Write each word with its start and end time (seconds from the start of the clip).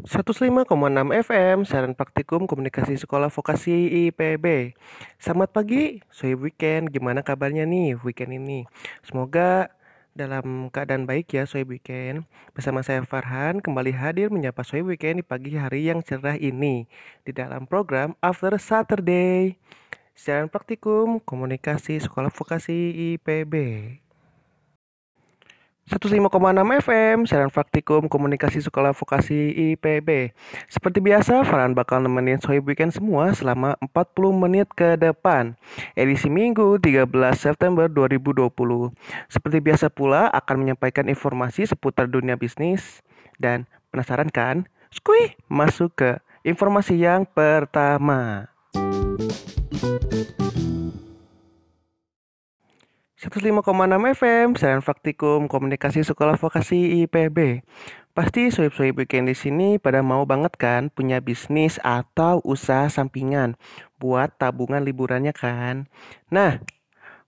105,6 0.00 0.64
FM, 1.12 1.68
saran 1.68 1.92
praktikum 1.92 2.48
komunikasi 2.48 2.96
sekolah 2.96 3.28
vokasi 3.28 4.08
IPB. 4.08 4.72
Selamat 5.20 5.52
pagi, 5.52 6.00
soy 6.08 6.32
weekend. 6.40 6.88
Gimana 6.88 7.20
kabarnya 7.20 7.68
nih 7.68 8.00
weekend 8.00 8.32
ini? 8.32 8.64
Semoga 9.04 9.68
dalam 10.16 10.72
keadaan 10.72 11.04
baik 11.04 11.36
ya 11.36 11.44
soy 11.44 11.68
weekend. 11.68 12.24
Bersama 12.56 12.80
saya 12.80 13.04
Farhan 13.04 13.60
kembali 13.60 13.92
hadir 13.92 14.32
menyapa 14.32 14.64
soy 14.64 14.80
weekend 14.80 15.20
di 15.20 15.24
pagi 15.26 15.52
hari 15.60 15.92
yang 15.92 16.00
cerah 16.00 16.40
ini 16.40 16.88
di 17.28 17.36
dalam 17.36 17.68
program 17.68 18.16
After 18.24 18.56
Saturday. 18.56 19.60
Siaran 20.16 20.48
praktikum 20.48 21.20
komunikasi 21.20 22.00
sekolah 22.00 22.32
vokasi 22.32 23.16
IPB. 23.20 23.54
105,6 25.90 26.30
FM, 26.86 27.26
siaran 27.26 27.50
praktikum 27.50 28.06
komunikasi 28.06 28.62
sekolah 28.62 28.94
vokasi 28.94 29.74
IPB. 29.74 30.30
Seperti 30.70 31.02
biasa, 31.02 31.42
Farhan 31.42 31.74
bakal 31.74 32.06
nemenin 32.06 32.38
Sohib 32.38 32.62
Weekend 32.70 32.94
semua 32.94 33.34
selama 33.34 33.74
40 33.82 34.30
menit 34.38 34.70
ke 34.70 34.94
depan. 34.94 35.58
Edisi 35.98 36.30
Minggu 36.30 36.78
13 36.78 37.10
September 37.34 37.90
2020. 37.90 38.54
Seperti 39.26 39.58
biasa 39.58 39.90
pula 39.90 40.30
akan 40.30 40.62
menyampaikan 40.62 41.10
informasi 41.10 41.66
seputar 41.66 42.06
dunia 42.06 42.38
bisnis. 42.38 43.02
Dan 43.42 43.66
penasaran 43.90 44.30
kan? 44.30 44.70
Skui, 44.94 45.34
masuk 45.50 45.98
ke 45.98 46.10
informasi 46.46 47.02
yang 47.02 47.26
pertama. 47.26 48.49
105,6 53.20 53.52
FM, 54.16 54.56
Siaran 54.56 54.80
Faktikum 54.80 55.44
Komunikasi 55.44 56.00
Sekolah 56.00 56.40
Vokasi 56.40 57.04
IPB. 57.04 57.60
Pasti 58.16 58.48
soib-soib 58.48 58.96
weekend 58.96 59.28
di 59.28 59.36
sini 59.36 59.76
pada 59.76 60.00
mau 60.00 60.24
banget 60.24 60.56
kan 60.56 60.88
punya 60.88 61.20
bisnis 61.20 61.76
atau 61.84 62.40
usaha 62.48 62.88
sampingan 62.88 63.60
buat 64.00 64.32
tabungan 64.40 64.80
liburannya 64.80 65.36
kan. 65.36 65.84
Nah, 66.32 66.64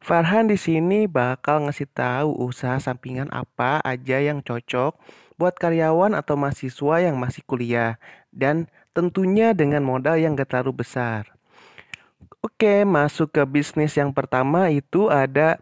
Farhan 0.00 0.48
di 0.48 0.56
sini 0.56 1.04
bakal 1.04 1.68
ngasih 1.68 1.92
tahu 1.92 2.40
usaha 2.40 2.80
sampingan 2.80 3.28
apa 3.28 3.84
aja 3.84 4.16
yang 4.16 4.40
cocok 4.40 4.96
buat 5.36 5.60
karyawan 5.60 6.16
atau 6.16 6.40
mahasiswa 6.40 7.04
yang 7.04 7.20
masih 7.20 7.44
kuliah 7.44 8.00
dan 8.32 8.64
tentunya 8.96 9.52
dengan 9.52 9.84
modal 9.84 10.16
yang 10.16 10.40
gak 10.40 10.56
terlalu 10.56 10.88
besar. 10.88 11.36
Oke, 12.62 12.86
masuk 12.86 13.34
ke 13.34 13.42
bisnis 13.42 13.98
yang 13.98 14.14
pertama 14.14 14.70
itu 14.70 15.10
ada 15.10 15.58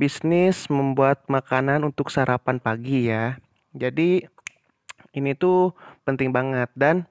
bisnis 0.00 0.64
membuat 0.72 1.28
makanan 1.28 1.84
untuk 1.84 2.08
sarapan 2.08 2.56
pagi 2.56 3.12
ya. 3.12 3.36
Jadi 3.76 4.24
ini 5.12 5.36
tuh 5.36 5.76
penting 6.08 6.32
banget 6.32 6.72
dan 6.72 7.04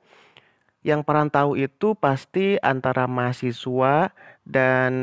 yang 0.81 1.05
perantau 1.05 1.53
itu 1.53 1.93
pasti 1.93 2.57
antara 2.65 3.05
mahasiswa 3.05 4.09
dan 4.41 4.93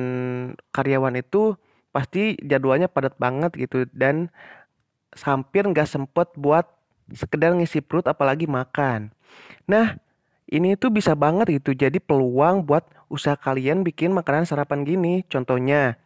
karyawan 0.74 1.14
itu 1.14 1.54
pasti 1.94 2.34
jadwalnya 2.42 2.90
padat 2.90 3.14
banget 3.14 3.54
gitu 3.54 3.86
dan 3.94 4.34
hampir 5.22 5.62
nggak 5.62 5.86
sempet 5.86 6.26
buat 6.34 6.66
sekedar 7.14 7.54
ngisi 7.54 7.86
perut 7.86 8.10
apalagi 8.10 8.50
makan. 8.50 9.14
Nah 9.70 9.94
ini 10.50 10.74
tuh 10.74 10.90
bisa 10.90 11.14
banget 11.14 11.62
gitu 11.62 11.70
jadi 11.70 12.02
peluang 12.02 12.66
buat 12.66 12.82
usaha 13.12 13.36
kalian 13.36 13.82
bikin 13.82 14.12
makanan 14.12 14.48
sarapan 14.48 14.86
gini. 14.86 15.22
Contohnya 15.28 15.98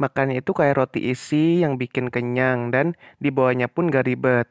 Makannya 0.00 0.40
itu 0.40 0.56
kayak 0.56 0.80
roti 0.80 1.12
isi 1.12 1.60
yang 1.60 1.76
bikin 1.76 2.08
kenyang 2.08 2.72
dan 2.72 2.96
dibawanya 3.20 3.68
pun 3.68 3.92
gak 3.92 4.08
ribet. 4.08 4.48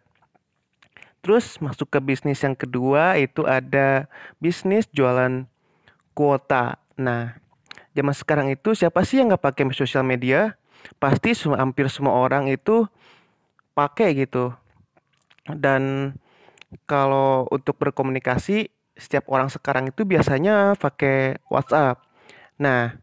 Terus 1.25 1.57
masuk 1.57 1.89
ke 1.89 1.97
bisnis 1.97 2.45
yang 2.45 2.53
kedua 2.53 3.17
itu 3.17 3.49
ada 3.49 4.05
bisnis 4.37 4.85
jualan 4.93 5.49
kuota. 6.13 6.77
Nah, 7.01 7.41
zaman 7.97 8.13
sekarang 8.13 8.53
itu 8.53 8.77
siapa 8.77 9.01
sih 9.01 9.17
yang 9.17 9.33
nggak 9.33 9.41
pakai 9.41 9.73
sosial 9.73 10.05
media? 10.05 10.53
Pasti 11.01 11.33
hampir 11.49 11.89
semua 11.89 12.13
orang 12.21 12.45
itu 12.45 12.85
pakai 13.73 14.13
gitu. 14.21 14.53
Dan 15.49 16.13
kalau 16.85 17.49
untuk 17.49 17.81
berkomunikasi, 17.81 18.69
setiap 18.99 19.31
orang 19.31 19.47
sekarang 19.47 19.89
itu 19.89 20.03
biasanya 20.03 20.75
pakai 20.75 21.39
WhatsApp. 21.47 22.03
Nah, 22.59 22.99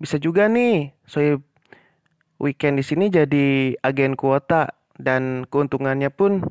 bisa 0.00 0.16
juga 0.18 0.48
nih, 0.48 0.90
saya 1.06 1.38
weekend 2.42 2.80
di 2.80 2.84
sini 2.84 3.06
jadi 3.12 3.76
agen 3.84 4.18
kuota 4.18 4.74
dan 4.98 5.46
keuntungannya 5.46 6.10
pun 6.10 6.42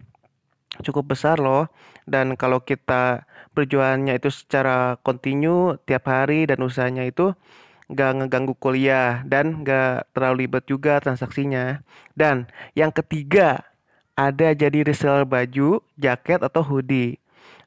cukup 0.85 1.17
besar 1.17 1.41
loh. 1.41 1.67
Dan 2.07 2.39
kalau 2.39 2.63
kita 2.63 3.27
berjualannya 3.51 4.17
itu 4.17 4.31
secara 4.31 4.95
kontinu 5.03 5.75
tiap 5.83 6.07
hari 6.07 6.47
dan 6.47 6.63
usahanya 6.63 7.03
itu 7.03 7.35
gak 7.91 8.23
ngeganggu 8.23 8.55
kuliah 8.55 9.19
dan 9.27 9.67
gak 9.67 10.07
terlalu 10.15 10.47
ribet 10.47 10.63
juga 10.65 11.03
transaksinya. 11.03 11.83
Dan 12.15 12.47
yang 12.73 12.95
ketiga 12.95 13.67
ada 14.15 14.55
jadi 14.55 14.87
reseller 14.87 15.27
baju, 15.27 15.83
jaket 15.99 16.39
atau 16.39 16.63
hoodie. 16.63 17.19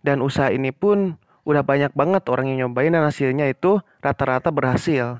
Dan 0.05 0.21
usaha 0.21 0.53
ini 0.53 0.69
pun 0.69 1.17
udah 1.49 1.65
banyak 1.65 1.97
banget 1.97 2.29
orang 2.29 2.53
yang 2.53 2.69
nyobain 2.69 2.93
dan 2.93 3.09
hasilnya 3.09 3.49
itu 3.49 3.81
rata-rata 4.05 4.53
berhasil. 4.53 5.17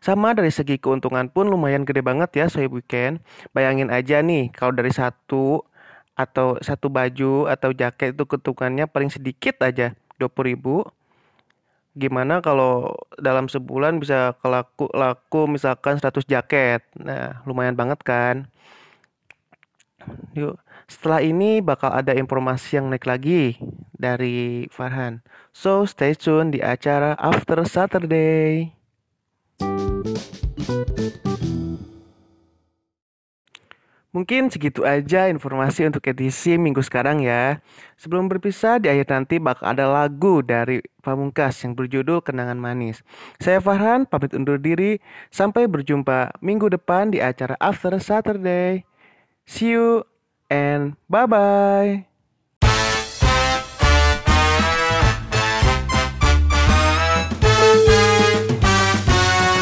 Sama 0.00 0.32
dari 0.32 0.50
segi 0.50 0.80
keuntungan 0.80 1.28
pun 1.28 1.46
lumayan 1.46 1.86
gede 1.86 2.00
banget 2.00 2.34
ya 2.34 2.46
soy 2.50 2.66
weekend. 2.66 3.22
Bayangin 3.54 3.92
aja 3.92 4.18
nih 4.24 4.50
kalau 4.50 4.74
dari 4.74 4.90
satu 4.90 5.62
atau 6.16 6.56
satu 6.60 6.88
baju 6.88 7.48
atau 7.48 7.70
jaket 7.72 8.16
itu 8.16 8.24
keuntungannya 8.26 8.88
paling 8.88 9.12
sedikit 9.12 9.60
aja 9.62 9.92
20 10.16 10.50
ribu. 10.50 10.82
Gimana 11.94 12.40
kalau 12.40 12.96
dalam 13.20 13.50
sebulan 13.50 14.00
bisa 14.00 14.32
kelaku 14.40 14.88
laku 14.94 15.50
misalkan 15.50 16.00
100 16.00 16.24
jaket. 16.24 16.80
Nah, 16.96 17.44
lumayan 17.44 17.76
banget 17.76 18.00
kan. 18.00 18.48
Yuk, 20.32 20.56
setelah 20.90 21.22
ini 21.22 21.62
bakal 21.62 21.94
ada 21.94 22.10
informasi 22.18 22.82
yang 22.82 22.90
naik 22.90 23.06
lagi 23.06 23.54
dari 23.94 24.66
Farhan. 24.74 25.22
So, 25.54 25.86
stay 25.86 26.18
tune 26.18 26.50
di 26.50 26.58
acara 26.58 27.14
After 27.14 27.62
Saturday. 27.62 28.74
Mungkin 34.10 34.50
segitu 34.50 34.82
aja 34.82 35.30
informasi 35.30 35.86
untuk 35.86 36.02
edisi 36.10 36.58
minggu 36.58 36.82
sekarang 36.82 37.22
ya. 37.22 37.62
Sebelum 37.94 38.26
berpisah, 38.26 38.82
di 38.82 38.90
akhir 38.90 39.06
nanti 39.06 39.38
bakal 39.38 39.70
ada 39.70 39.86
lagu 39.86 40.42
dari 40.42 40.82
Pamungkas 40.98 41.62
yang 41.62 41.78
berjudul 41.78 42.18
Kenangan 42.18 42.58
Manis. 42.58 43.06
Saya 43.38 43.62
Farhan, 43.62 44.10
pamit 44.10 44.34
undur 44.34 44.58
diri. 44.58 44.98
Sampai 45.30 45.70
berjumpa 45.70 46.34
minggu 46.42 46.74
depan 46.74 47.14
di 47.14 47.22
acara 47.22 47.54
After 47.62 47.94
Saturday. 48.02 48.82
See 49.46 49.78
you 49.78 50.09
and 50.50 50.96
bye-bye. 51.08 52.06